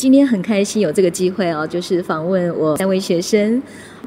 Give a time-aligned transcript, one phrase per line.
[0.00, 3.62] 今天很开心有这个机会哦，就是访问我三位学生。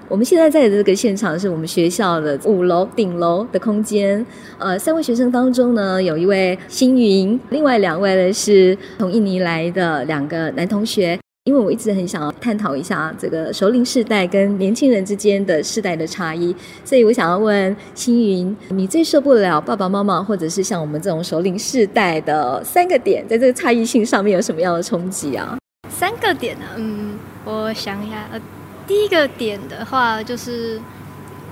[0.09, 4.25] 我们现在在的这个现场是我们学校的五楼顶楼的空间。
[4.57, 11.15] 呃，三位学生当中呢，有一位星云，另外两位呢是从印尼来的两个男同学。
[11.43, 25.55] 因为我一直很想要探讨一下这个熟龄世代跟年轻人之间的世代的差异，所以我想要问星云，你最受不了爸爸妈妈或者是像我们这种熟龄世代的三个点，在这个差异性上面有什么样的冲击啊？
[25.93, 26.65] 三个点呢？
[26.75, 28.41] 嗯，我想一下，呃，
[28.87, 30.81] 第一个点的话就是。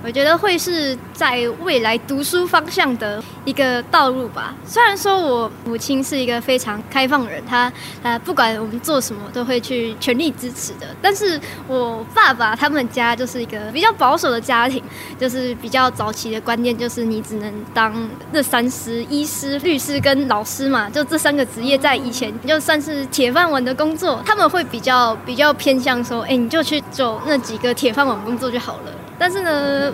[0.03, 4.55] 我觉得会是在未来读书方向的一个道路吧。
[4.65, 7.71] 虽然说我母亲是一个非常开放人，她
[8.01, 10.87] 呃不管我们做什么都会去全力支持的。
[11.01, 14.83] 但是我爸爸他们家就是一个比较保守的家庭，
[15.19, 17.93] 就是比较早期的观念就是你只能当
[18.33, 24.21] 这三师：医师、律师跟老师嘛，就这三个职业在以前就算是铁饭碗的工作。
[24.25, 28.91] 他们会比较比较偏向说，哎，你就去做那几个铁饭碗工作就好了。
[29.21, 29.93] 但是呢，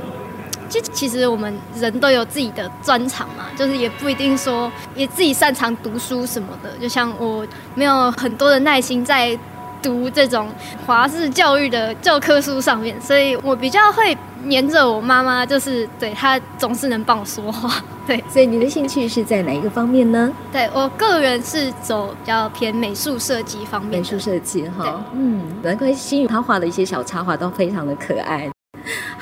[0.70, 6.70] 其其实我们人都有自己的专长嘛，就是也不一定说也自己擅长读书什么的。
[6.80, 9.38] 就像我没有很多的耐心在
[9.82, 10.48] 读这种
[10.86, 17.84] 华式教育的教科书上面，所以我比较会黏着我妈妈，就是对她总是能帮我说话。
[18.08, 20.32] 对，所以你的兴趣是在哪一个方面呢？
[20.54, 24.00] 对，我个人是走比较偏美术设计方面。
[24.00, 28.50] 美术设计哈，嗯，难怪心宇他画的一些小插画都非常的可爱。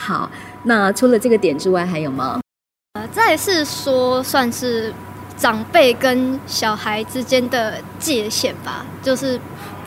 [0.06, 0.30] 好，
[0.66, 2.40] 那除了这个点之外，还有吗？
[2.94, 4.94] 呃，再是说，算是
[5.36, 8.86] 长辈跟小孩之间的界限吧。
[9.02, 9.40] 就是，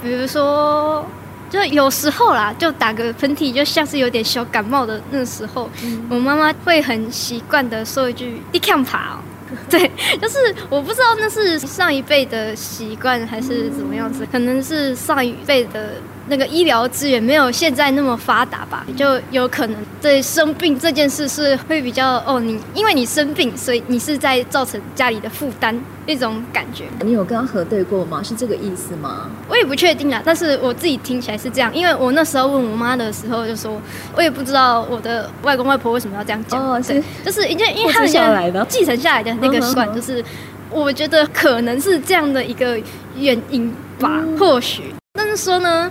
[0.03, 1.07] 比如说，
[1.49, 9.19] 就有时候啦，就打个喷嚏，就像是有点小感冒的那时候，嗯、我妈妈会很习惯的说一句“你看爬哦”，
[9.71, 15.93] 对，就是我不知道那是上一辈的习惯还是怎么样子，可能是上一辈的。
[16.31, 25.75] 那个医疗资源没有现在那么发达吧，就有可能对生病这件事是会比较哦，你因为你生病，所以你是在造成家里的负担
[26.09, 26.85] 那种感觉。
[27.05, 28.23] 你有跟他核对过吗？
[28.23, 29.29] 是这个意思吗？
[29.49, 33.81] 我也不确定啊，但是我自己听起来是这样，因为我那时候问我妈的时候就说，
[34.17, 36.59] 我也不知道我的外公外婆为什么要这样讲。
[36.61, 40.25] 哦，是，就是因为因为他们下来的继承下来的那个习惯，就是
[40.71, 42.81] 我觉得可能是这样的一个
[43.15, 43.71] 原因
[44.01, 44.95] 吧，嗯、或许。
[45.13, 45.91] 但是说呢。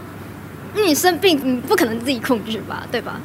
[0.76, 3.20] 你生病，你不可能自己控制吧，对吧？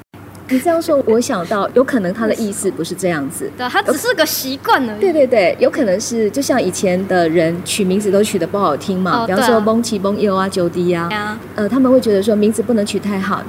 [0.52, 5.00] 你这样说，我想到有可能他的意思不是这样子，对，他只是个习惯而已。
[5.00, 11.38] 对对对，有可能是就像以前的人取名字都取得不好听嘛，哦、比方说蒙奇、蒙尤啊、九迪啊，啊。
[11.54, 13.42] 呃，他们会觉得说名字不能取太好，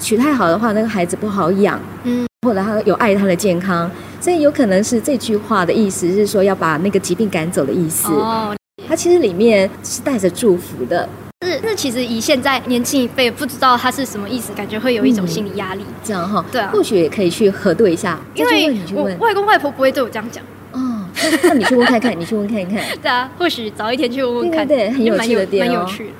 [0.00, 3.88] 取太好的话，那个孩子不好养，嗯，或者他有碍他的健康，
[4.20, 8.08] 所以有可能是这句话的意思是说要把那个疾病赶走的意思。
[8.08, 8.52] 哦，
[8.88, 11.08] 他其实里面是带着祝福的。
[11.46, 15.82] 是，那其实以现在年轻一辈不知道他是什么意思，感觉会有一种心理压力。
[15.86, 18.18] 嗯、这样哈，对啊，或许也可以去核对一下。
[18.34, 20.42] 因为我外公外婆不会对我这样讲。
[20.72, 21.06] 哦，
[21.44, 22.82] 那你去问看看，你去问看看。
[23.00, 26.12] 对啊，或许早一天去问问看，对，对，对，很有趣的点，蛮有趣的。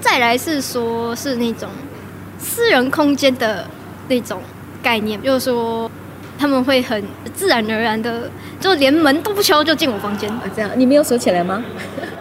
[0.00, 1.68] 再来是说，是那种
[2.38, 3.66] 私人空间的
[4.08, 4.40] 那种
[4.82, 5.90] 概念，就是说。
[6.44, 7.02] 他们会很
[7.34, 10.30] 自然而然的，就连门都不敲就进我房间。
[10.54, 11.64] 这样，你没有锁起来吗？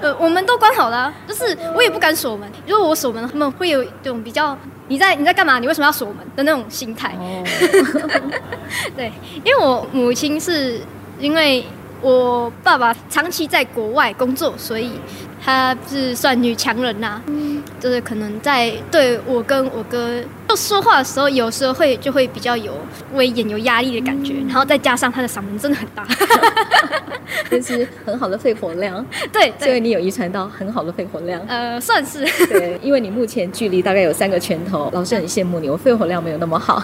[0.02, 2.50] 呃，我们都关好了啊，就是我也不敢锁门。
[2.66, 4.58] 如果我锁门，他们会有一种比较
[4.88, 5.60] 你在你在干嘛？
[5.60, 7.14] 你为什么要锁门的那种心态。
[7.20, 7.44] 哦。
[8.96, 9.12] 对，
[9.44, 10.80] 因为我母亲是
[11.20, 11.66] 因为
[12.00, 14.94] 我爸爸长期在国外工作，所以
[15.44, 17.22] 她是算女强人呐。
[17.26, 17.62] 嗯。
[17.78, 20.22] 就是可能在对我跟我哥。
[20.56, 22.74] 说话的时候，有时候会就会比较有
[23.14, 26.06] 威严、有压力的感觉，嗯、然后再加上他的嗓门真的很大，
[27.50, 29.06] 就是很好的肺活量。
[29.32, 31.42] 对，所以你有遗传到很好的肺活量。
[31.48, 32.26] 呃，算是。
[32.48, 36.84] 对，因为你目前距离大概有三个拳头，老师很羡慕你，我肺活量没有那么好。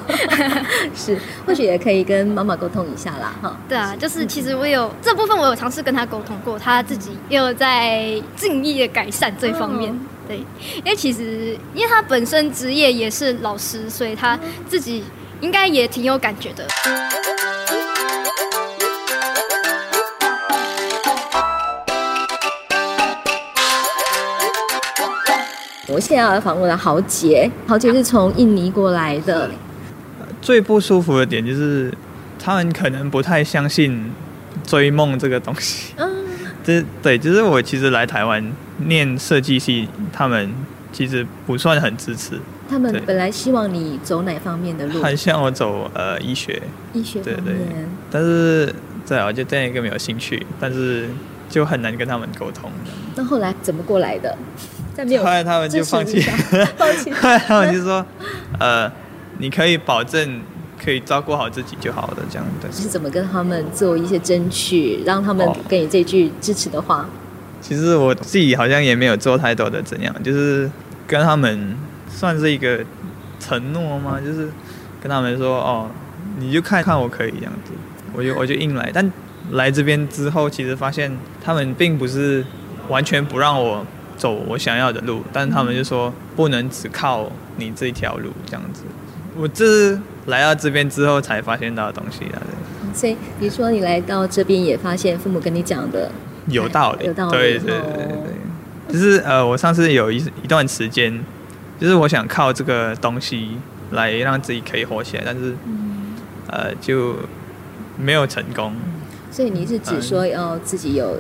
[0.96, 3.58] 是，或许也可以跟妈妈沟通一下啦，哈。
[3.68, 9.92] 对啊，就是其实我有、嗯、这部分，我有尝试跟他沟通过，他自己也有在尽力的改善这方面。
[9.92, 15.04] 嗯对，因为其实，因为他本身职业也是老师，所以他自己
[15.42, 16.68] 应该也挺有感觉的。
[25.88, 29.50] 我现在要访问的豪杰，豪杰是从印尼过来的。
[30.44, 31.92] 最不舒服的点就是，
[32.38, 34.14] 他们可能不太相信
[34.70, 35.94] 追梦这个东西。
[35.98, 36.08] 嗯，
[36.64, 38.54] 这对，就是我其实来台湾
[38.86, 40.54] 念设计系，他们
[40.92, 42.40] 其实不算很支持。
[42.70, 45.02] 他们本来希望你走哪方面的路？
[45.02, 46.62] 很像我走呃医学。
[46.94, 47.20] 医学。
[47.22, 47.56] 对对。
[48.12, 48.72] 但是
[49.08, 51.10] 对啊，我就对那个没有兴趣，但是
[51.50, 52.72] 就很难跟他们沟通。
[53.16, 54.38] 那后来怎么过来的？
[55.18, 56.22] 后来他们就放弃，
[56.78, 57.10] 放弃。
[57.20, 58.06] 后来他们就说，
[58.60, 58.92] 呃，
[59.38, 60.42] 你可以保证
[60.84, 62.72] 可以照顾好自己就好了，这样的。
[62.72, 67.06] 是怎么跟他们做一些争取，让他们给你这句支持的话？
[67.62, 70.70] 其实我自己好像也没有做太多的怎样，就是
[71.06, 71.76] 跟他们
[72.10, 72.84] 算是一个
[73.40, 74.20] 承诺吗？
[74.24, 74.50] 就是
[75.02, 75.88] 跟他们说，哦，
[76.38, 77.72] 你就看看我可以这样子，
[78.14, 78.90] 我就我就硬来。
[78.94, 79.12] 但
[79.52, 82.46] 来这边之后，其实发现他们并不是
[82.88, 83.86] 完全不让我。
[84.20, 88.84] 走我想要的路，但是他们就说不能只靠你这条路这样子。
[89.38, 89.98] 我这是
[90.30, 92.42] 来到这边之后才发现到的东西啊。
[92.94, 96.10] 所以比如说你来到这边也发现父母跟你讲的
[96.48, 97.32] 有道理，有道理。
[97.32, 98.08] 对对对对
[98.88, 101.24] 对，就是呃，我上次有一一段时间，
[101.80, 103.58] 就是我想靠这个东西
[103.92, 105.54] 来让自己可以活起来，但是
[106.48, 107.16] 呃就
[107.98, 108.74] 没有成功。
[109.30, 111.18] 所以你是指说要自己有？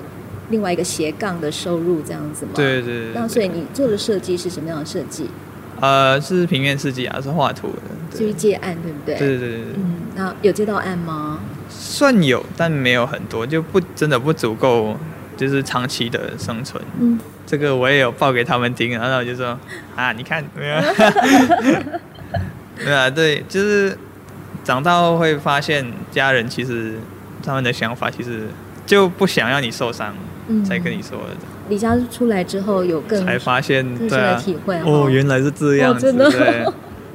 [0.52, 2.54] 另外一个斜杠的收入这样子吗？
[2.56, 3.14] 对对对，对。
[3.14, 5.30] 那所以你做的设计是什么样的设计？
[5.82, 8.18] 呃，是平面设计啊，是画图的。
[8.18, 9.16] 至于接案，对不对？
[9.16, 9.66] 对对对对。
[9.78, 11.40] 嗯，那有接到案吗？
[11.70, 14.98] 算有，但没有很多，就不真的不足够，
[15.38, 16.84] 就是长期的生存。
[17.00, 17.20] 嗯。
[17.46, 19.58] 这个我也有报给他们听，然后我就说
[19.96, 20.82] 啊，你看，没有。
[22.78, 23.98] 对啊，对，就是
[24.64, 27.00] 长大后会发现，家人其实
[27.44, 28.48] 他们的想法其实
[28.86, 30.14] 就不想要你受伤。
[30.66, 31.36] 才跟你说的。
[31.70, 36.66] 离家出来之后，有更才发现，对啊，体会哦，原来是这样子，对。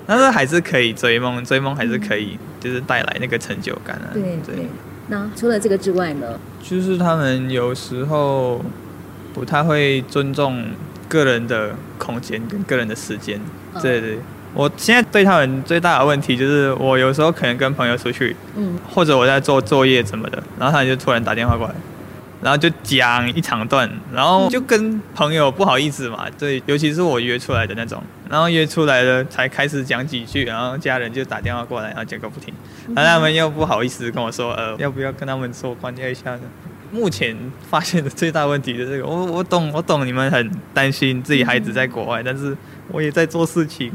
[0.06, 4.10] 但是 还是可以追梦，追梦还是可以，就是带来那个成就感啊。
[4.12, 4.68] 对对。
[5.08, 6.38] 那除了这个之外呢？
[6.62, 8.64] 就是他们有时候
[9.32, 10.64] 不太会尊重
[11.08, 13.40] 个人的空间跟个人的时间。
[13.82, 14.18] 对对。
[14.54, 21.74] 我现在对他们最大的问题就是，我有时候可能跟朋友出去，嗯，或者我在做作业什么的，然后他们就突然打电话过来。
[22.44, 32.52] 然后就讲一长段，然后就跟朋友不好意思嘛，对，尤其是我约出来的那种，然后约出来了才开始讲几句，然后家人就打电话过来，然后讲个不停，
[32.94, 36.42] 然后他们又不好意思跟我说，呃，要不要跟他们说关掉一下呢？
[36.92, 37.34] 目前
[37.70, 42.54] 发现的最大问题就是这个，我我懂我懂你们很担心自己孩子在国外，但是
[42.88, 43.90] 我也在做事情。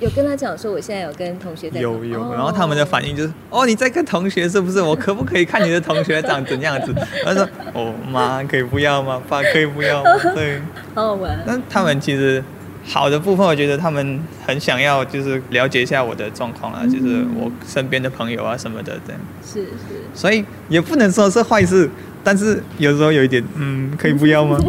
[0.00, 4.80] 有跟他讲说，我现在有跟同学在有有，然后他们的反应就是，哦，你在跟同学是不是？
[4.80, 6.94] 我可不可以看你的同学长怎样子？
[7.22, 9.20] 他说，哦，妈可以不要吗？
[9.28, 10.10] 爸可以不要吗？
[10.34, 10.60] 对，
[10.94, 11.38] 好好玩。
[11.46, 12.42] 那他们其实
[12.82, 19.20] 好的部分，我觉得他们很想要，就是了解一下我的状况啊，嗯、就是我身边的朋友啊什么的这样。
[19.44, 20.00] 是是。
[20.14, 21.90] 所以也不能说是坏事，
[22.24, 24.58] 但是有时候有一点，嗯，可以不要吗？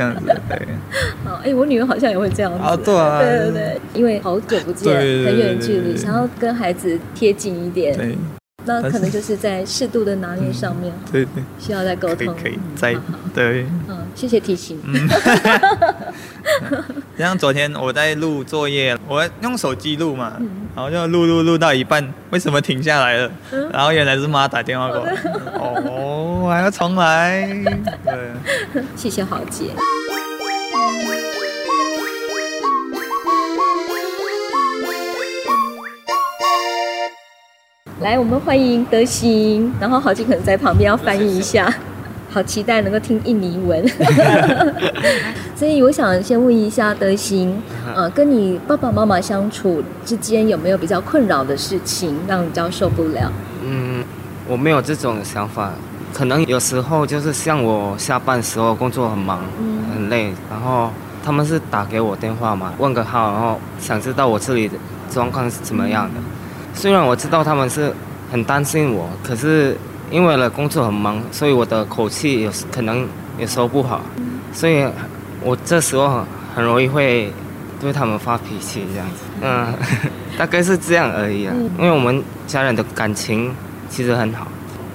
[0.00, 0.68] 这样子对，
[1.24, 8.16] 好， 哎、欸，我女儿好像也会这样子，啊对啊，对对对，因为好久不见，很远距离，想要跟孩子贴近一点，对，
[8.64, 12.96] 那可能就是在适度的拿捏上面，对对，需要再沟通，可以再
[13.34, 14.80] 对，嗯，谢谢提醒。
[16.60, 16.84] 嗯，
[17.18, 20.32] 像昨天我在录作业，我用手机录嘛，
[20.74, 23.30] 然后就录录录到一半，为什么停下来了？
[23.72, 25.14] 然后原来是妈打电话过来，
[25.58, 27.46] 哦，还要重来，
[28.04, 29.66] 对，谢谢豪杰。
[38.00, 41.70] 来，我们欢迎德行，然后豪杰可能在旁边要翻译一下，
[42.30, 43.84] 好期待能够听印尼文。
[45.56, 47.60] 所以我想先问一下德行，
[47.94, 53.30] 呃，跟你爸爸妈妈相处之间有没有比较困扰的事情，让你比较受不了？
[53.62, 54.02] 嗯，
[54.48, 55.72] 我没有这种想法，
[56.14, 60.90] 可能有时候就是像我下班时候工作很忙，嗯、很累，然后
[61.22, 64.76] 他们是打给我电话嘛，问个号，然后想知道我这里的
[65.10, 66.12] 状况是怎么样的。
[66.18, 66.24] 嗯
[66.72, 67.92] 虽然我知道他们是
[68.30, 69.76] 很担心我，可是
[70.10, 73.06] 因为了工作很忙，所以我的口气有时可能
[73.38, 74.00] 也说不好，
[74.52, 74.84] 所以
[75.42, 76.24] 我这时候
[76.54, 77.32] 很容易会
[77.80, 79.22] 对他们发脾气这样子。
[79.40, 79.72] 嗯，
[80.36, 81.54] 大概是这样而已啊。
[81.78, 83.54] 因为我们家人的感情
[83.88, 84.48] 其实很好。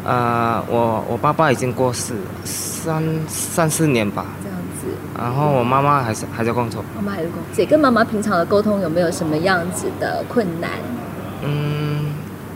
[0.03, 4.25] 呃，我我爸爸已经过世三三四年吧。
[4.43, 4.87] 这样子。
[5.17, 6.83] 然后我妈妈还是还在工作。
[6.95, 7.43] 妈妈还在工作。
[7.53, 10.71] 姐跟妈妈平常的沟通有没有什么样子的困难？
[11.41, 11.94] 嗯，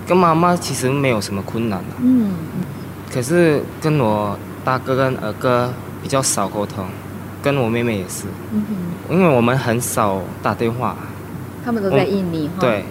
[0.09, 1.85] 跟妈妈其实没有什么困难的。
[2.01, 2.31] 嗯，
[3.13, 4.35] 可是跟我
[4.65, 6.83] 大哥跟二哥比较少沟通。
[7.41, 10.93] 跟我妹妹也是，嗯哼，因为我们很少打电话，
[11.63, 12.55] 他们都在印尼哈。
[12.59, 12.83] 对，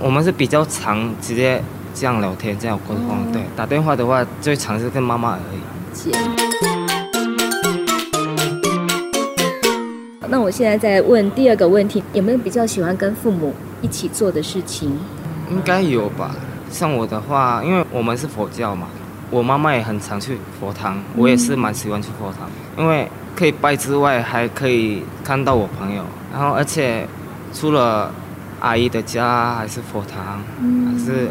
[0.00, 1.60] 我们是比较常直接
[1.92, 3.08] 这样聊天，这样沟通。
[3.08, 5.58] 哦、对，打电话的话最常是跟妈妈而已。
[10.28, 14.96] 那我现在再问第二个问题，有没有比较喜欢跟父母一起做的事情？
[15.50, 16.30] 应该有吧。
[16.70, 18.88] 像我的话，因为我们是佛教嘛，
[19.30, 27.06] 我妈妈也很常去佛堂，我也是蛮喜欢去佛堂，因为可以拜之外，还可以看到我朋友，然后而且
[27.52, 28.10] 除了
[28.58, 30.42] 阿姨的家还是佛堂，
[30.90, 31.30] 还是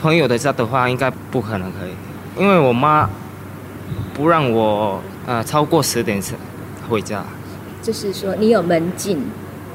[0.00, 3.08] 朋友的家的话，应该不可能可以，因为我妈
[4.14, 6.20] 不让我呃超过十点
[6.88, 7.22] 回家。
[7.80, 9.22] 就是说你有门禁，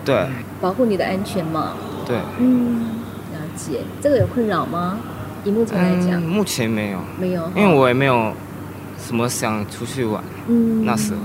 [0.04, 0.28] 对，
[0.60, 1.74] 保护你的安全嘛，
[2.06, 2.97] 对，嗯。
[3.58, 5.00] 姐，这个有困扰吗？
[5.44, 8.34] 以目前来讲、嗯，目前没有，没有，因为我也没有
[9.00, 10.22] 什么想出去玩。
[10.48, 11.20] 嗯，那时候，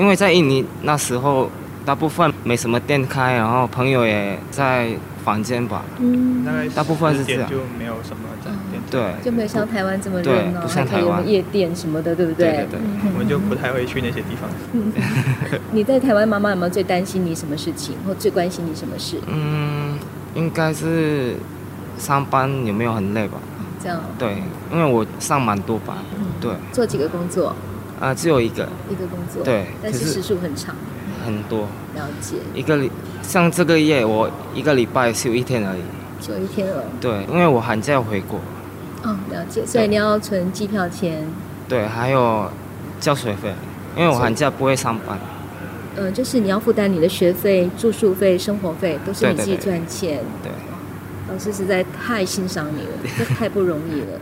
[0.00, 1.50] 因为在印尼那时候，
[1.84, 4.88] 大部分没什么店开，然后朋友也在
[5.22, 5.82] 房间吧。
[5.98, 8.80] 嗯，大概大部分是这样，就没有什么在店。
[8.90, 12.48] 对，就没有像台湾这么热闹，不像台湾夜店什么的，对不对？
[12.48, 14.48] 对对对，嗯、我们就不太会去那些地方。
[15.72, 19.16] 你在台湾，妈妈有没有最担心你什么事情，或最关心你什么事？
[19.26, 19.98] 嗯，
[20.34, 21.34] 应该是。
[21.98, 23.38] 上班有没有很累吧？
[23.82, 24.00] 这样。
[24.18, 25.96] 对，因为我上蛮多班。
[26.16, 26.26] 嗯。
[26.40, 26.52] 对。
[26.72, 27.54] 做几个工作？
[28.00, 28.68] 啊，只有一个。
[28.88, 29.42] 一个工作。
[29.42, 29.66] 对。
[29.82, 30.74] 但是时数很长。
[31.24, 31.62] 很多。
[31.94, 32.36] 了解。
[32.54, 32.90] 一个礼，
[33.22, 35.80] 像这个月我一个礼拜休一天而已。
[36.20, 36.84] 休一天了。
[37.00, 38.38] 对，因为我寒假要回国。
[39.02, 39.64] 哦，了解。
[39.66, 41.26] 所以你要存机票钱。
[41.68, 42.50] 对，还有
[42.98, 43.52] 交学费，
[43.96, 45.18] 因为我寒假不会上班。
[45.96, 50.20] 嗯，就是你要负担你的学费、住宿费、生活费，都是你自己赚钱。
[50.42, 50.52] 对，对。
[50.52, 50.67] 对
[51.30, 54.18] 老师实在太欣赏你了，这太不容易了。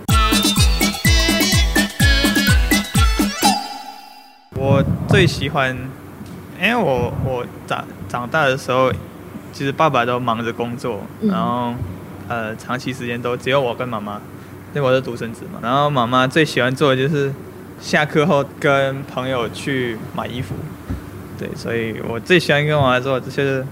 [4.59, 5.77] 我最喜欢，
[6.61, 8.93] 因为我我长长大的时候，
[9.53, 11.73] 其实爸爸都忙着工作，嗯、然后
[12.27, 14.21] 呃长期时间都只有我跟妈妈，
[14.75, 15.61] 因为我是独生子嘛。
[15.63, 17.33] 然后妈妈最喜欢做的就是
[17.81, 20.57] 下课后跟朋友去买衣服，
[21.39, 23.65] 对，所以我最喜欢跟我妈做，就是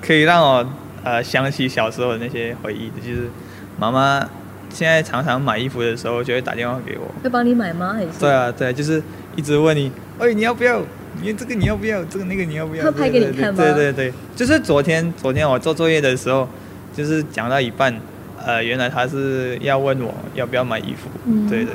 [0.00, 0.66] 可以让我。
[1.08, 3.30] 呃，想起小时候的那些回忆，就是
[3.78, 4.20] 妈妈
[4.68, 7.10] 现在常常买衣服的时候，就会打电话给我。
[7.24, 7.94] 会帮你买吗？
[7.94, 8.08] 还是？
[8.20, 9.02] 对啊，对，就是
[9.34, 10.82] 一直问你，哎，你要不要？
[11.22, 12.04] 你这个你要不要？
[12.04, 12.84] 这个那个你要不要？
[12.84, 13.56] 他拍给你看吗？
[13.56, 16.46] 对对对，就是昨天，昨天我做作业的时候，
[16.94, 17.98] 就是讲到一半，
[18.44, 21.08] 呃，原来他是要问我要不要买衣服。
[21.24, 21.48] 嗯。
[21.48, 21.72] 对对，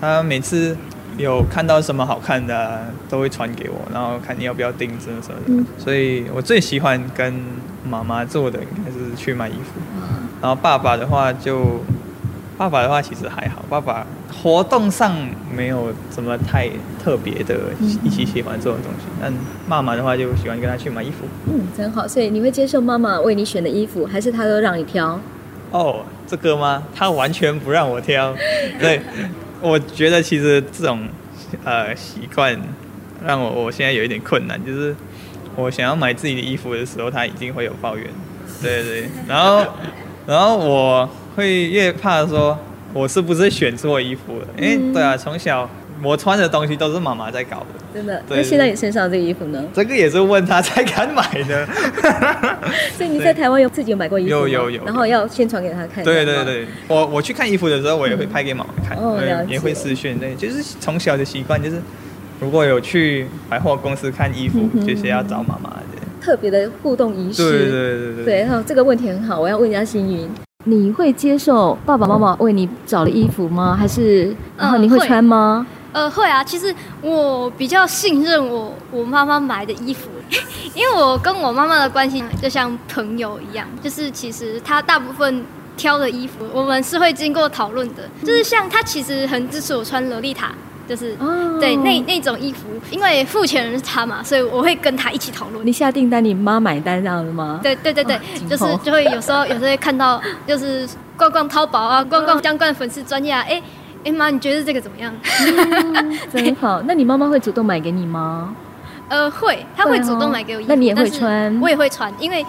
[0.00, 0.74] 他每次
[1.20, 5.44] 有看到什么好看的啊，都会传给我，然后看你要不要订什么什么的。
[5.48, 5.66] 嗯。
[5.78, 7.42] 所以我最喜欢跟。
[7.82, 9.80] 妈妈做的应该是去买衣服，
[10.42, 11.80] 然后爸爸的话就，
[12.58, 14.06] 爸爸的话其实还好，爸爸
[14.42, 15.16] 活动上
[15.56, 16.68] 没有什么太
[17.02, 17.58] 特别的
[18.04, 19.32] 一起喜欢做的东西，但
[19.66, 21.24] 妈妈的话就喜欢跟他去买衣服。
[21.46, 22.06] 嗯，真好。
[22.06, 25.18] 所以你会接受妈妈为你选的衣服，还是她都让你挑？
[25.70, 26.82] 哦，这个吗？
[26.94, 28.34] 她完全不让我挑。
[28.78, 29.00] 对，
[29.60, 31.08] 我觉得其实这种
[31.64, 32.58] 呃习惯
[33.24, 34.94] 让我我现在有一点困难，就是。
[35.56, 38.06] 我想要买自己的衣服的时候，他一定会有抱怨，
[38.62, 39.66] 对对，然后，
[40.24, 42.56] 然后我会越怕说，
[42.94, 44.46] 我是不是选错衣服了？
[44.56, 45.68] 因为对啊，从小
[46.02, 48.22] 我穿的东西都是妈妈在搞的，真的。
[48.28, 49.62] 那现在你身上这个衣服呢？
[49.72, 51.66] 这个也是问他才敢买的。
[52.96, 54.30] 所以你在台湾有自己有买过衣服？
[54.30, 54.84] 有有有。
[54.84, 56.02] 然后要宣传给他看。
[56.04, 60.18] 对对对，我我去看衣服的时候，我也会拍给妈妈看，哦，也会视讯。
[60.18, 61.76] 对，就是从小的习惯就是。
[62.40, 65.84] 如果有去百货公司看衣服，嗯、就是要找妈妈的。
[66.22, 67.42] 特别的互动仪式。
[67.42, 68.24] 对对对对。
[68.24, 70.26] 对，然后这个问题很好，我要问一下星云，
[70.64, 73.76] 你会接受爸爸妈妈为你找的衣服吗？
[73.78, 75.66] 还是然后你会穿吗？
[75.92, 76.42] 呃，会啊。
[76.42, 80.08] 其实我比较信任我我妈妈买的衣服，
[80.74, 85.44] 因为我跟我妈妈的关系就像朋友一样，就是其实她大部分
[85.76, 88.08] 挑的衣服，我们是会经过讨论的。
[88.22, 90.52] 就是像她其实很支持我穿洛丽塔。
[90.88, 91.60] 就是、oh.
[91.60, 95.64] 对那那种衣服，因为付钱人是他嘛，所以我会跟他一起讨论。
[95.64, 97.60] 你下订单，你妈买单这样的吗？
[97.62, 103.62] 对对对对，oh, 就是就会有时候有时候会看到，就是逛逛淘宝啊，逛逛相关粉丝专业啊，哎
[104.04, 105.12] 哎妈，你觉得这个怎么样？
[105.94, 106.80] 嗯、 真好。
[106.82, 108.54] 那你妈妈会主动买给你吗？
[109.08, 110.68] 呃，会，她会主动买给我衣服。
[110.68, 111.60] 那你也会穿？
[111.60, 112.44] 我也会穿，因为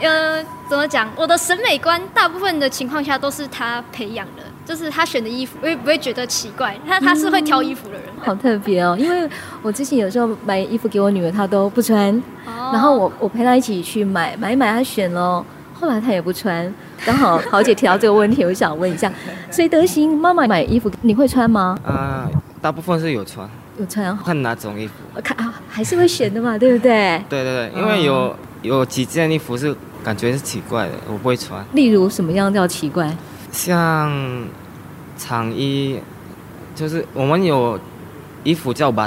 [0.00, 4.42] 呃，怎么讲，我的审美观大部分的情况下都是她培养的。
[4.64, 6.76] 就是她选的衣服，我也不会觉得奇怪。
[6.88, 8.96] 她她是会挑衣服的人，嗯、好特别哦。
[8.98, 9.28] 因为
[9.62, 12.12] 我之前有时候买衣服给我女儿，她都不穿。
[12.46, 16.74] 哦、然后我我陪她一起去买，买一买她选了，后来她也不穿。
[17.04, 19.12] 刚好豪姐提到这个问题，我想问一下，
[19.50, 21.78] 所以德行妈妈买衣服你会穿吗？
[21.84, 23.48] 啊、呃，大部分是有穿。
[23.78, 24.94] 有穿，看哪种衣服。
[25.22, 27.22] 看啊，还是会选的嘛，对不对？
[27.28, 31.62] 对对对，因为有有几件衣服是感觉是奇怪的，我不会穿。
[31.74, 33.14] 例如什么样叫奇怪？
[33.52, 34.10] 像
[35.18, 36.00] 长衣，
[36.74, 37.78] 就是我们有
[38.44, 39.06] 衣服叫巴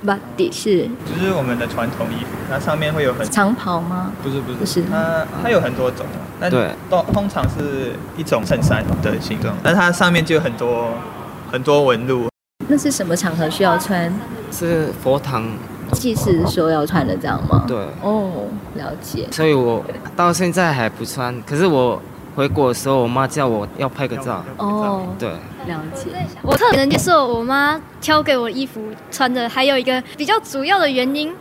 [0.00, 0.06] 迪。
[0.06, 4.12] 巴迪是，就是我们的传统衣服，它上面会有很长袍吗？
[4.22, 6.06] 不是不是，不是，它它有很多种，
[6.40, 10.90] 但对，都通常是一种衬衫的形状，但它上面就有很多
[11.50, 12.28] 很多纹路。
[12.68, 14.12] 那是什么场合需要穿？
[14.50, 15.44] 是佛堂
[15.92, 17.64] 祭祀说要穿的这样吗？
[17.66, 19.26] 对，哦，了解。
[19.30, 19.84] 所以我
[20.16, 22.00] 到现在还不穿，可是我。
[22.38, 24.44] 回国的时候，我妈叫我要拍个照。
[24.58, 25.28] 哦，对，
[25.66, 26.06] 了解。
[26.40, 28.80] 我特别能接受我妈挑给我衣服
[29.10, 31.34] 穿的，还有一个比较主要的原因，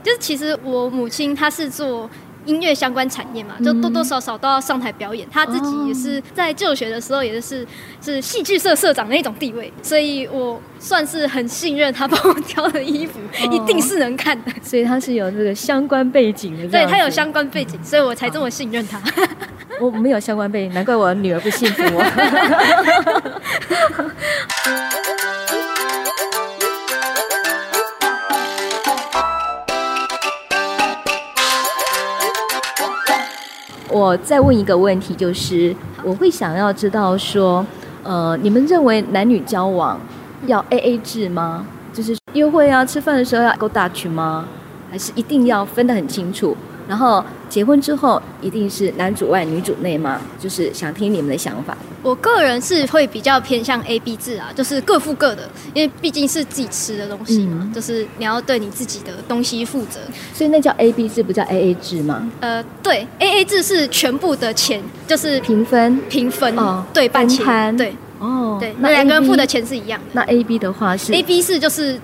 [0.00, 2.08] 就是其实我母亲她是做
[2.44, 5.26] 音乐相关产业嘛，就多多少少都要上台表演。
[5.30, 7.66] 他自己也是在就学的时候，也是
[8.00, 13.18] 是戏剧社社长的那种地位，所以我算是很信任他帮我挑的衣服，
[13.50, 14.52] 一定是能看的。
[14.62, 19.00] 所以他是有这个相关背景的，对，他有相关背景，所以我才这么信任他。
[19.80, 21.82] 我没有相关背景，难怪我女儿不幸福。
[21.92, 22.02] 我
[33.94, 35.72] 我再问一个问题，就是
[36.02, 37.64] 我会想要知道说，
[38.02, 40.00] 呃，你们认为男女交往
[40.46, 41.64] 要 AA 制吗？
[41.92, 44.46] 就是约会啊、吃饭的时候要 go Dutch 吗？
[44.90, 46.56] 还是一定要分得很清楚？
[46.86, 50.20] 然后结婚之后一定是男主外女主内吗？
[50.38, 51.76] 就是想听你们的想法。
[52.02, 60.00] 我个人是会比较偏向 A B 制啊，就是各付各的，因为毕竟是自己吃的东西嘛，嗯、就是你要对你自己的东西负责。
[60.34, 62.30] 所以那叫 A B 制，不叫 A A 制吗？
[62.40, 70.06] 呃，对，A A 制是全部的钱就是平分，平分哦，对，半钱，对，哦，对，那两个人付的钱是一样的。
[70.12, 71.98] 那 A B 的话是 A B 是就是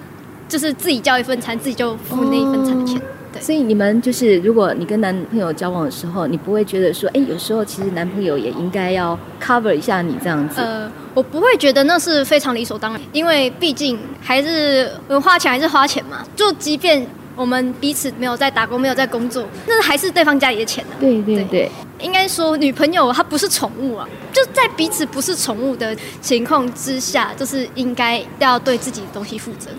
[0.49, 2.97] 就是自己交一份餐，自己就付那一份餐的钱。
[2.97, 10.61] 哦对所以你们就是，如果你跟男朋友交往的时候，你不会觉得说，哎，有时候其实男朋友也应该要 cover 一下你这样子。
[10.61, 14.91] 呃，我不会觉得那是非常理所当然，因为毕竟还是
[15.23, 16.25] 花钱还是花钱嘛。
[16.35, 21.01] 就即便我们彼此没有在打工，没有在工作，那还是对方家里的钱呢、啊。
[21.01, 29.71] 对对对，对应该说女朋友她不是宠物啊，就在彼此不是宠物的情况之下，就是应该要对自己的东西负责。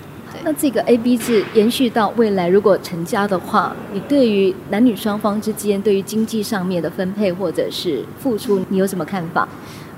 [0.43, 9.47] 那这个 A B 制延续到未来，如果成家的话，你对于男女双方之间对于经济上面的分配或者是付出，你有什么看法？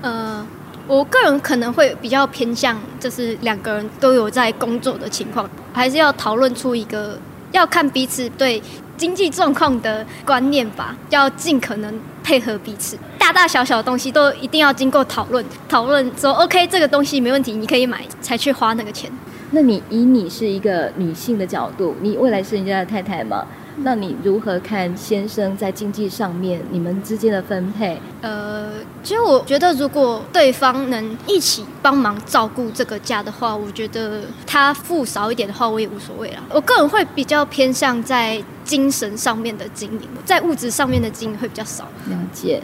[0.02, 0.46] 呃，
[0.86, 7.18] 我个人可能会比较偏向，就是两个人都有在工作的情况，还是要讨论出一个
[7.52, 8.62] 要看彼此对
[8.98, 19.10] 经济状况的观念吧，要尽可能配合彼此，大大小小的东西都一定要经过讨论，讨论说 OK 这个东西没问题，你可以买，才去花那个钱。
[19.50, 23.46] 那你以你是一个女性的角度，你未来是人家的太太嘛？
[23.78, 28.00] 那你如何看先生在经济上面你们之间的分配？
[28.20, 28.70] 呃，
[29.02, 36.42] 其实我觉得，如果对方能一起帮忙照顾这个家的话，我觉得他付少一点的话，我也无所谓啦。
[36.50, 41.84] 我个人会比较偏向在精神上面的经营，在物质上面的经营会比较少。
[42.08, 42.62] 了解。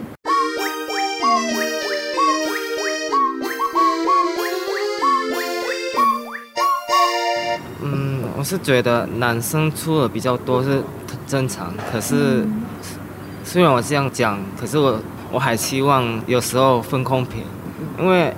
[8.41, 10.81] 我是觉得男生出的比较多是
[11.27, 12.43] 正常，可是
[13.43, 14.99] 虽然我这样讲，可是我
[15.31, 17.43] 我还希望有时候分公平，
[17.99, 18.33] 因为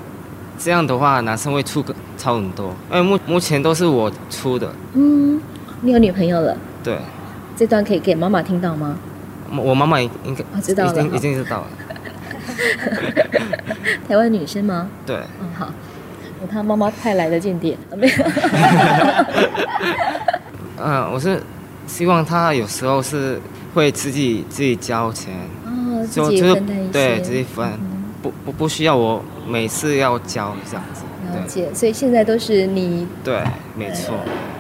[0.60, 4.74] 这样的话男生会出个超很多，因为目目前都是我出的。
[4.92, 5.40] 嗯，
[5.80, 6.58] 你有女朋友了？
[6.84, 6.98] 对。
[7.56, 8.98] 这段可以给妈妈听到吗？
[9.56, 11.68] 我妈妈应该、哦、知道了，已经已经知道了。
[14.06, 14.90] 台湾女生吗？
[15.06, 15.16] 对。
[15.40, 15.70] 嗯，好。
[16.48, 18.14] 他妈妈派来的间谍，没有。
[20.78, 21.42] 嗯，我是
[21.88, 23.40] 希望他有时候是
[23.74, 25.34] 会自己自己交钱，
[25.66, 31.04] 哦，自己分担一些，对，自己分，嗯、不不不需要我每次要交这样子。
[31.34, 33.08] 了解，所以现在都是你。
[33.24, 33.42] 对，
[33.76, 34.16] 没错。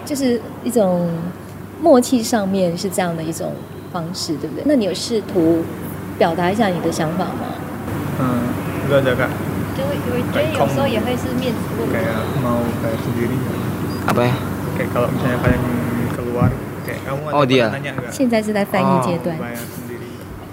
[0.05, 1.09] 就是一种
[1.81, 3.53] 默契上面是这样的一种
[3.91, 4.63] 方式，对不对？
[4.65, 5.63] 那你有试图
[6.17, 7.55] 表达一下你的想法吗？
[8.19, 8.39] 嗯，
[8.89, 9.01] 对
[10.05, 10.11] 对对。
[10.11, 11.95] 就会，我觉得有时候也会是面子问题。
[14.07, 14.23] 阿伯。
[17.31, 17.71] 哦，对啊。
[18.11, 19.37] 现在是在翻译阶段。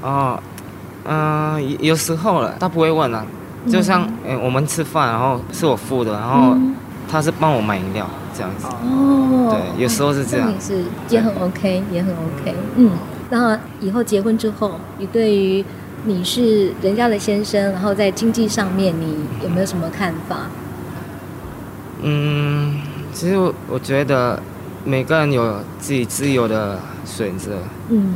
[0.03, 0.41] 哦，
[1.05, 3.25] 嗯，有时候了，他不会问啊。
[3.67, 6.57] 就像，嗯，我们吃饭，然后是我付的，然后
[7.11, 8.67] 他是帮我买饮料，这样子。
[8.67, 9.51] 哦。
[9.51, 10.51] 对，有时候是这样。
[10.51, 12.55] 也是，也很 OK，也很 OK。
[12.77, 12.93] 嗯，
[13.31, 15.65] 那以后结婚之后，你对于？
[16.05, 20.47] 你是人家的先生，然后在经济上面，你有没有什么看法？
[22.03, 22.81] 嗯，
[23.13, 24.41] 其实我我觉得
[24.85, 27.59] 每个人有自己自由的选择。
[27.91, 28.15] 嗯，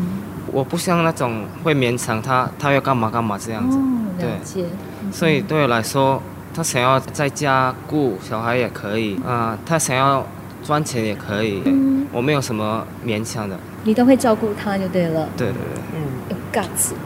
[0.51, 3.77] 我不像那种会勉强他，他要干嘛干嘛这样子。
[3.77, 3.83] 哦，
[4.19, 4.63] 了解。
[4.63, 6.23] 对，所以对我来说，
[6.55, 10.27] 他想要在家顾小孩也可以啊、呃，他想要
[10.63, 11.61] 赚钱也可以。
[11.67, 13.59] 嗯，我没有什么勉强的。
[13.87, 15.29] 你都会照顾他就对了。
[15.37, 15.83] 对对对。
[15.95, 16.24] 嗯，有
[16.55, 16.93] guts。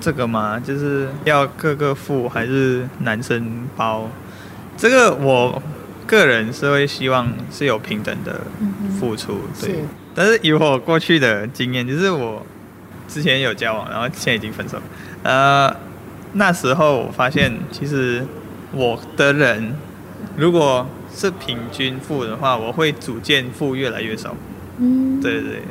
[0.00, 4.08] 这个嘛，就是要各个付还是男生包？
[4.76, 5.62] 这个我
[6.06, 8.40] 个人是会希望是有平等的
[8.98, 9.70] 付出，嗯、对。
[9.70, 9.78] 是
[10.14, 12.44] 但是以我过去的经验，就是我
[13.06, 14.80] 之前有交往，然后现在已经分手。
[15.22, 15.74] 呃，
[16.32, 18.26] 那时候我发现，其实
[18.72, 19.74] 我的人
[20.36, 24.34] 如果是平均付的话，我会逐渐付越来越少。
[24.78, 25.62] 嗯，对对，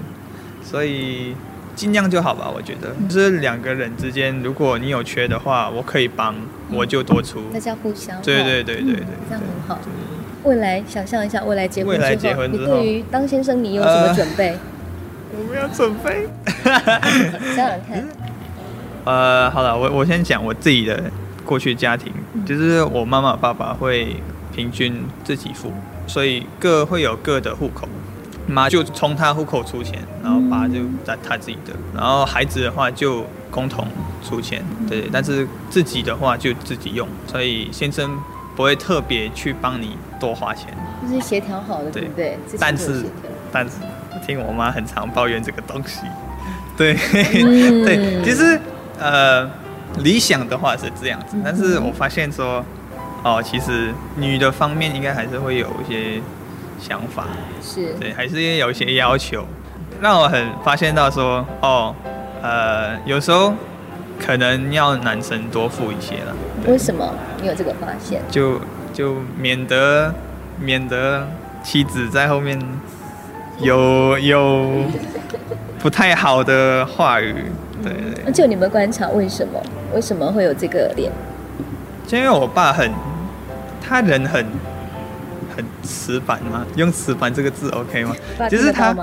[0.64, 1.36] 所以。
[1.78, 6.34] 尽量就好吧，我觉得，就是两个人之间，如果你有缺的话，我可以帮，
[6.72, 7.40] 我就多出。
[7.54, 8.20] 大家互相。
[8.24, 9.80] 对对对对对，这样很好。
[10.44, 14.58] 未来想象一下，未来结婚未来结婚之后，你对于当先生，你有什么准备？
[15.38, 16.28] 我没有准备。
[17.56, 18.08] 想想看。
[19.06, 21.00] 呃，好了，我我先讲我自己的
[21.46, 22.12] 过去家庭，
[22.44, 24.16] 就是我妈妈爸爸会
[24.58, 25.72] 平均自己付，
[26.08, 27.88] 所以各会有各的户口。
[28.48, 33.86] 妈就从他户口出钱，然后爸就在他自己的，然后孩子的话就共同
[34.28, 38.18] 出钱，对，但是自己的话就自己用，所以先生
[38.56, 42.40] 不会特别去帮你多花钱，就是协调好的，对不对？
[42.58, 43.06] 但是
[43.52, 43.74] 但是
[44.26, 46.00] 听我妈很常抱怨这个东西，
[46.78, 48.58] 对、嗯、对，其实
[48.98, 49.46] 呃
[50.00, 52.64] 理想的话是这样子，但是我发现说
[53.24, 56.22] 哦，其实女的方面应该还是会有一些。
[56.80, 57.26] 想法
[57.60, 59.44] 是对，还是有一些要求，
[60.00, 61.96] 让我很发现到说，哦，
[62.40, 63.52] 呃，有时候
[64.20, 66.36] 可能要男生多付一些了。
[66.68, 68.22] 为什么你有这个发现？
[68.30, 68.62] 就
[68.94, 70.14] 就免得
[70.60, 71.28] 免得
[71.64, 72.62] 妻子在后面
[73.58, 74.84] 有有
[75.80, 77.46] 不太好的话语，
[77.82, 77.92] 对
[78.24, 78.32] 对。
[78.32, 79.60] 就你们观察，为什么
[79.96, 81.12] 为什么会有这个脸？
[82.08, 82.92] 就因为我爸很，
[83.86, 84.46] 他人很。
[85.56, 86.64] 很死板吗？
[86.76, 88.16] 用“死板”这个字 OK 吗？
[88.48, 88.94] 就是他，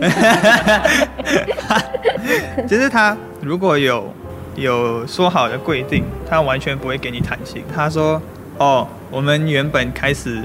[2.66, 4.10] 就是他如果有
[4.54, 7.62] 有说好的规定，他完全不会给你弹性。
[7.76, 8.22] 他说
[8.56, 10.42] ：“哦，我们原本开始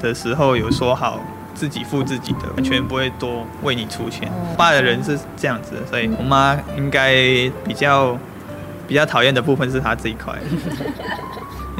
[0.00, 1.18] 的时候有说好
[1.56, 7.16] 自己付自己的，完全不会多为你出钱。”我爸的人是这样子的，所以我妈应该
[7.64, 8.16] 比较
[8.86, 10.34] 比较讨厌的部分是他这一块。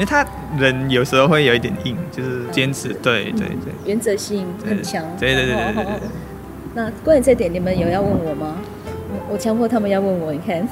[0.00, 0.26] 因为他
[0.58, 5.04] 人有时候会有一点硬，就是坚持，对对对，原则性很强。
[5.18, 5.84] 对对对对对。
[6.72, 8.56] 那关于这点，你们有要问我吗？
[9.28, 10.66] 我强迫他们要问我，你看。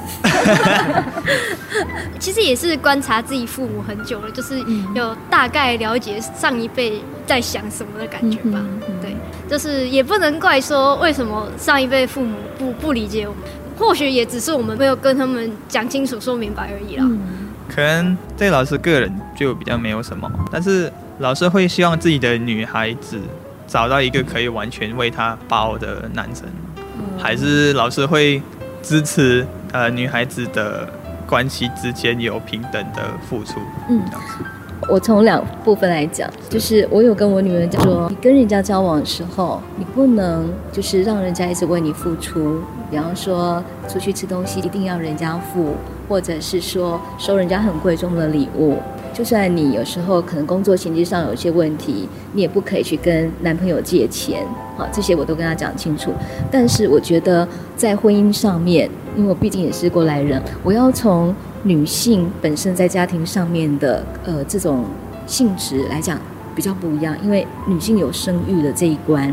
[2.17, 4.57] 其实也是观察自己父母很久了，就是
[4.95, 8.59] 有大概了解上一辈在想什么的感觉吧。
[8.99, 9.15] 对，
[9.47, 13.43] 就是也不能怪说为什么上一辈父母不不理解我们，
[13.77, 17.05] 或许也只是我们没有跟他们讲清楚、说明白而已啦。
[17.79, 23.17] 可能对老师个人就比较没有什么，但是老师会希望自己的女孩子
[23.65, 26.45] 找到一个可以完全为她包的男生，
[27.17, 28.41] 还是老师会
[28.83, 30.89] 支持呃女孩子的
[31.25, 33.61] 关系之间有平等的付出？
[33.89, 34.03] 嗯，
[34.89, 42.61] 我从两部分来讲，就是我有跟我女儿讲说，你跟人家交往的时候，你不能就是让人家一直为你付出，
[42.91, 45.77] 比方说出去吃东西一定要人家付。
[46.09, 48.77] 或者是说收人家很贵重的礼物，
[49.13, 54.43] 就算你有时候可能工作衔接上有些问题，你也不可以去跟男朋友借钱，
[54.75, 56.11] 好，这些我都跟他讲清楚。
[56.51, 64.85] 但是我觉得在婚姻上面，因为我毕竟也是过来人，我要从女性本身在家庭上面的呃这种
[65.27, 66.19] 性质来讲
[66.55, 69.31] 比较不一样，因为女性有生育的这一关，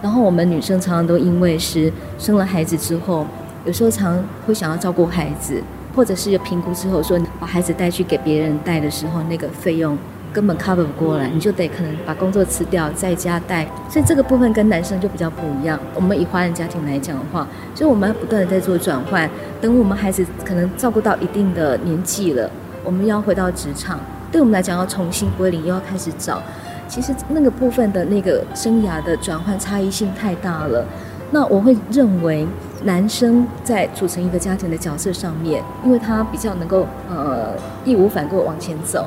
[0.00, 3.26] 然后我们女生常常都因为是生了孩子之后，
[3.66, 5.62] 有时候常会想要照顾孩子。
[5.94, 9.96] 或者是评估之后说，把孩子带去给别人带的时候，那个费用
[10.32, 13.64] 根本 cover 不过来，你就得可能把工作辞掉，在家带。
[13.88, 15.78] 所以这个部分跟男生就比较不一样。
[15.94, 19.30] 我们以华人家庭来讲的话，就我们不断的在做转换。
[19.60, 22.50] 等我们孩子可能照顾到一定的年纪了，
[22.82, 24.00] 我们要回到职场，
[24.32, 26.42] 对我们来讲要重新归零，又要开始找。
[26.88, 30.84] 其实那个部分的那个生涯的转换差异性太大了。
[31.30, 32.46] 那我会认为。
[32.84, 39.06] 男生在组成一个家庭的角色上面，因为他比较能够呃义无反顾往前走，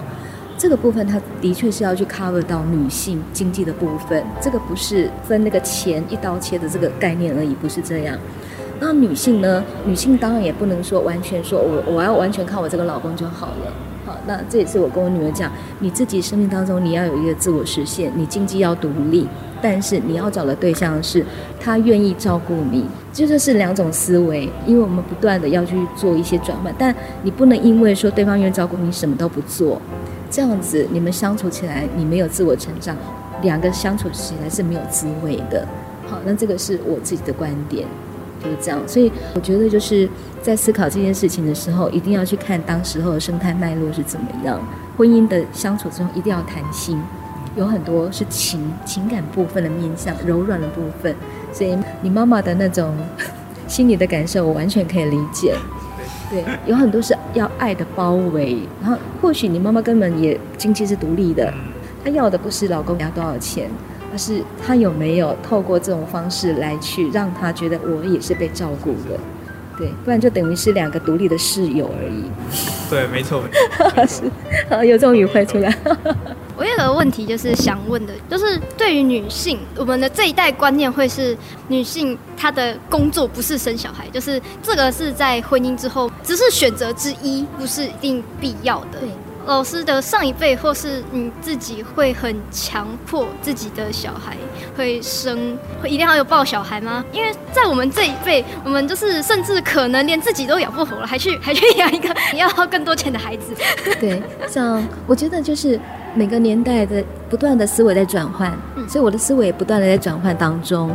[0.58, 8.18] 这个部分他的确是要去 cover 到女性经济的部分，这个不是分那个钱一刀切的这个概念而已，不是这样。
[8.80, 9.64] 那女性呢？
[9.86, 13.74] 女性当然也不能说完全说我我要完全靠我这个老公就好了。
[14.28, 19.28] 那这也是我跟我女儿讲，你自己生命当中你要有一个自我实现，你经济要独立，
[19.62, 21.26] 但是你要找的对象是
[21.60, 24.50] 他愿意照顾你，这就是两种思维。
[24.66, 29.82] 因为我们不断的要去做一些转换，但你不能因为说对方愿意照顾你，什么都不做，
[30.30, 32.96] 这样子你们相处起来你没有自我成长，
[33.42, 35.66] 两个相处起来是没有滋味的。
[36.06, 37.88] 好，那这个是我自己的观点。
[38.44, 40.08] 就是这样，所以我觉得就是
[40.42, 44.60] 在思考这件事情的时候，一定要去看当时候的生态脉络是怎么样。
[44.98, 47.00] 婚姻的相处之中，一定要谈心，
[47.56, 51.16] 有很多是情情感部分的面向，柔软的部分。
[51.52, 52.96] 所以你妈妈的那种
[53.68, 55.56] 心理的感受，我完全可以理解。
[56.30, 61.54] 对，有很多是要爱的包围，然后或许你妈妈根本也经济是独立的，
[62.04, 63.70] 她要的不是老公要多少钱。
[64.18, 69.16] 而是他有没有透过这种方式来去让他觉得我也是被照顾的，
[69.78, 72.24] 对，不然就等于是两个独立的室友而已。
[72.90, 73.50] 对，没错，没
[73.94, 74.08] 错。
[74.08, 74.24] 是，
[74.72, 75.72] 好，有这种语汇出来。
[76.58, 89.00] 我有个问题就是想问的，就是对于女性，我们的这一代观念会是女性她的工作不是生小孩，就是这个是在婚姻之后只是选择之一，不是一定必要的。
[89.00, 89.10] 对。
[89.48, 94.36] 老师的上一辈，或是你自己，会很强迫自己的小孩
[94.76, 97.04] 会生，会一定要有抱小孩吗？
[97.14, 103.54] 因为在我们这一辈，我们就是甚至可能连自己都养不活了，还去 还去养一个你要更多钱的孩子。
[104.02, 105.80] 对，像我觉得就是
[106.14, 108.52] 每个年代的不断的思维在转换，
[108.90, 110.94] 所以我的思维也不断的在转换当中。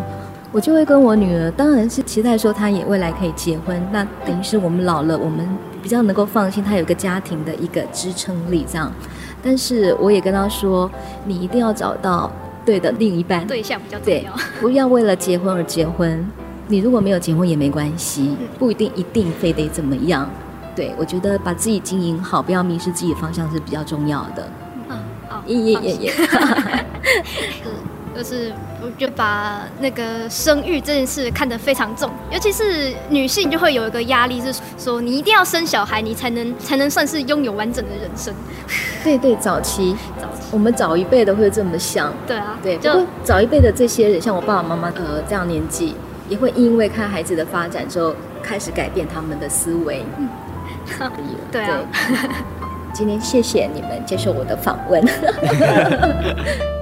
[0.52, 5.48] 我就会跟我女儿，当然是期待说她也未来可以结婚，那等于是我们老了，我们
[5.82, 8.90] 比较能够放心，他有个家庭的一个支撑力这样。
[9.42, 10.88] 但是我也跟他说，
[11.26, 12.30] 你一定要找到
[12.64, 16.24] 对的另一半，对象比较重要，对，不要为了结婚而结婚。
[16.68, 20.30] 你如果没有结婚也没关系，不一定一定非得怎么样。
[20.74, 24.48] 对，我觉得把自己经营好，不要迷失自己的方向是比较重要的。
[24.88, 26.12] 嗯，好，耶耶耶耶。
[28.22, 38.32] 就是，我就把那个生育这件事看得非常重，尤其是女性就会有一个压力，是说你一定要生小孩，你才能才能算是拥有完整的人生。
[39.02, 42.14] 对对，早期早期，我们早一辈的会这么想。
[42.24, 45.96] 对啊，对，就早一辈的这些人，像我爸爸妈妈呃这样年纪，
[46.28, 50.04] 也会因为看孩子的发展之后，开始改变他们的思维。
[50.16, 50.28] 嗯，
[50.86, 51.40] 可以了。
[51.50, 51.80] 对啊。
[52.94, 55.02] 今天谢谢你们接受我的访问。